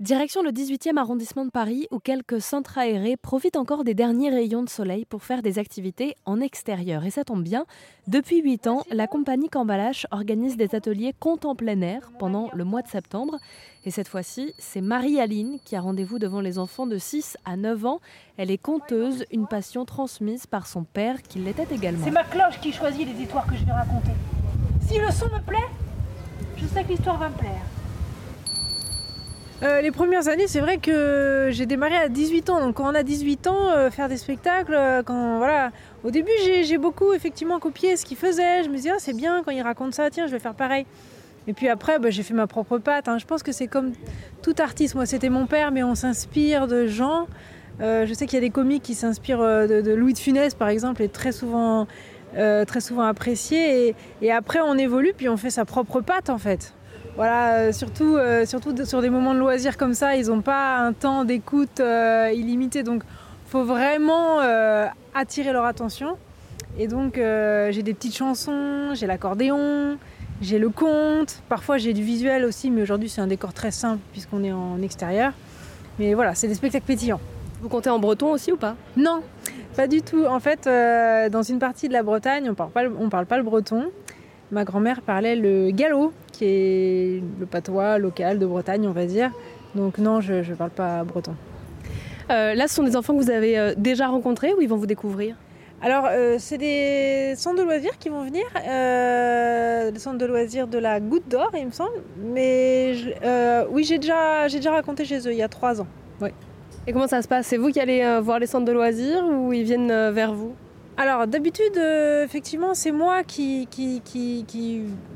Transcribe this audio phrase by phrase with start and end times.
[0.00, 4.62] Direction le 18e arrondissement de Paris où quelques centres aérés profitent encore des derniers rayons
[4.62, 7.04] de soleil pour faire des activités en extérieur.
[7.04, 7.66] Et ça tombe bien,
[8.06, 12.62] depuis 8 ans, la compagnie Cambalache organise des ateliers compte en plein air pendant le
[12.62, 13.38] mois de septembre.
[13.84, 17.84] Et cette fois-ci, c'est Marie-Aline qui a rendez-vous devant les enfants de 6 à 9
[17.84, 18.00] ans.
[18.36, 22.04] Elle est conteuse, une passion transmise par son père qui l'était également.
[22.04, 24.12] C'est ma cloche qui choisit les histoires que je vais raconter.
[24.86, 25.58] Si le son me plaît,
[26.56, 27.64] je sais que l'histoire va me plaire.
[29.62, 32.60] Euh, les premières années, c'est vrai que j'ai démarré à 18 ans.
[32.60, 35.72] Donc quand on a 18 ans, euh, faire des spectacles, euh, quand voilà,
[36.04, 36.30] au début
[36.62, 38.62] j'ai beaucoup effectivement copié ce qu'il faisait.
[38.62, 40.86] Je me disais ah, c'est bien quand il raconte ça, tiens je vais faire pareil.
[41.48, 43.08] Et puis après, bah, j'ai fait ma propre patte.
[43.08, 43.18] Hein.
[43.18, 43.92] Je pense que c'est comme
[44.42, 44.94] tout artiste.
[44.94, 47.26] Moi, c'était mon père, mais on s'inspire de gens.
[47.80, 51.02] je sais qu'il y a des comiques qui s'inspirent de, Louis de Funès, par exemple,
[51.02, 51.86] et très souvent,
[52.34, 53.88] très souvent appréciés.
[53.88, 56.74] Et, et après, on évolue, puis on fait sa propre patte, en fait.
[57.18, 60.76] Voilà, euh, surtout, euh, surtout sur des moments de loisirs comme ça, ils n'ont pas
[60.76, 62.84] un temps d'écoute euh, illimité.
[62.84, 64.38] Donc, il faut vraiment
[65.14, 66.16] attirer leur attention.
[66.78, 69.96] Et donc, j'ai des petites chansons, j'ai l'accordéon,
[70.40, 71.42] j'ai le conte.
[71.48, 74.80] Parfois, j'ai du visuel aussi, mais aujourd'hui, c'est un décor très simple puisqu'on est en
[74.80, 75.32] extérieur.
[75.98, 77.20] Mais voilà, c'est des spectacles pétillants.
[77.62, 78.76] Vous comptez en breton aussi ou pas?
[78.96, 79.22] Non,
[79.74, 80.24] pas du tout.
[80.26, 80.68] En fait,
[81.32, 83.90] dans une partie de la Bretagne, on ne parle pas le breton.
[84.52, 89.30] Ma grand-mère parlait le gallo, qui est le patois local de Bretagne, on va dire.
[89.74, 91.34] Donc non, je ne parle pas breton.
[92.30, 94.76] Euh, là, ce sont des enfants que vous avez euh, déjà rencontrés ou ils vont
[94.76, 95.34] vous découvrir?
[95.82, 100.66] Alors, euh, c'est des centres de loisirs qui vont venir, euh, des centres de loisirs
[100.68, 102.02] de la Goutte d'Or, il me semble.
[102.34, 102.94] Mais
[103.70, 105.86] oui, j'ai déjà, j'ai déjà raconté chez eux il y a trois ans.
[106.86, 107.46] Et comment ça se passe?
[107.46, 110.54] C'est vous qui allez voir les centres de loisirs ou ils viennent vers vous?
[110.98, 113.68] Alors d'habitude, euh, effectivement, c'est moi qui,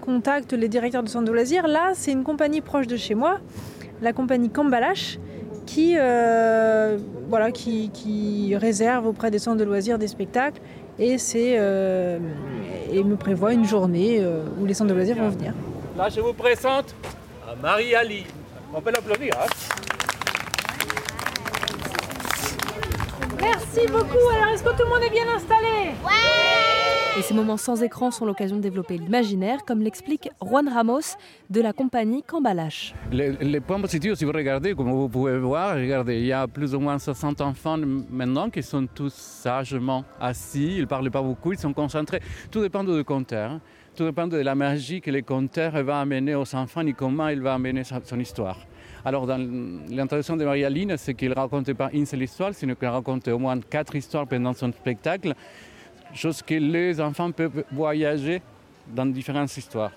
[0.00, 1.68] contacte les directeurs de centres de loisirs.
[1.68, 3.40] Là, c'est une compagnie proche de chez moi,
[4.00, 5.18] la compagnie Cambalache,
[5.66, 6.96] qui, euh,
[7.28, 10.62] voilà, qui, réserve auprès des centres de loisirs des spectacles
[10.98, 12.18] et, euh,
[12.92, 14.24] me prévoit une journée
[14.58, 15.52] où les centres de loisirs vont venir.
[15.98, 16.94] Là, je vous présente
[17.62, 18.24] Marie-Ali.
[18.72, 19.34] On peut l'applaudir.
[19.38, 19.85] Hein
[23.76, 24.28] Merci beaucoup.
[24.34, 25.92] Alors, est-ce que tout le monde est bien installé?
[27.18, 31.16] Et ces moments sans écran sont l'occasion de développer l'imaginaire, comme l'explique Juan Ramos
[31.50, 32.94] de la compagnie Cambalache.
[33.12, 36.74] Les, points positifs, si vous regardez, comme vous pouvez voir, regardez, il y a plus
[36.74, 37.76] ou moins 60 enfants
[38.10, 42.20] maintenant qui sont tous sagement assis, ils ne parlent pas beaucoup, ils sont concentrés.
[42.50, 43.60] Tout dépend du compteur.
[43.96, 47.40] Tout dépend de la magie que le conteur va amener aux enfants et comment il
[47.40, 48.58] va amener son histoire.
[49.06, 49.38] Alors, dans
[49.88, 53.38] l'introduction de Marie-Aline, c'est qu'il ne racontait pas une seule histoire, sinon qu'il racontait au
[53.38, 55.32] moins quatre histoires pendant son spectacle,
[56.12, 58.42] chose que les enfants peuvent voyager
[58.86, 59.92] dans différentes histoires.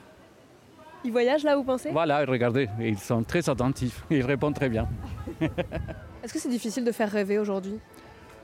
[1.04, 1.90] Ils voyagent là, vous pensez?
[1.92, 4.88] Voilà, regardez, ils sont très attentifs, ils répondent très bien.
[6.24, 7.80] Est-ce que c'est difficile de faire rêver aujourd'hui?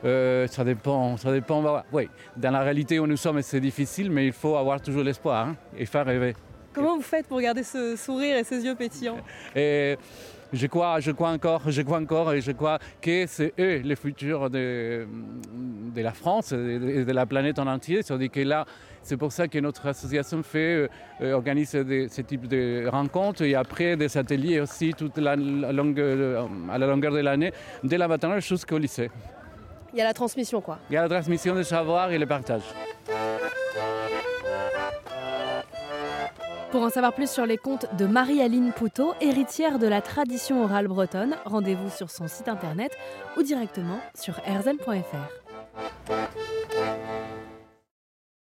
[0.04, 1.62] Euh, ça dépend, ça dépend.
[1.62, 5.04] Bah, oui, dans la réalité où nous sommes, c'est difficile, mais il faut avoir toujours
[5.04, 6.36] l'espoir hein, et faire rêver.
[6.74, 9.18] Comment vous faites pour garder ce sourire et ces yeux pétillants?
[9.56, 9.98] Et
[10.54, 13.96] je crois, je crois encore, je crois encore et je crois que c'est eux le
[13.96, 15.08] futur de,
[15.94, 18.02] de la France et de, la planète en entier.
[18.04, 18.66] C'est-à-dire que là,
[19.02, 20.90] c'est pour ça que notre association fait,
[21.22, 26.78] euh, organise ce type de rencontres et après des ateliers aussi toute la longueur, à
[26.78, 27.52] la longueur de l'année,
[27.84, 29.10] dès la maternelle jusqu'au lycée.
[29.96, 30.78] Il y a la transmission quoi.
[30.90, 32.64] Il y a la transmission du savoir et le partage.
[36.70, 40.90] Pour en savoir plus sur les contes de Marie-Aline Poutot, héritière de la tradition orale
[40.90, 42.92] bretonne, rendez-vous sur son site internet
[43.38, 46.12] ou directement sur erzen.fr.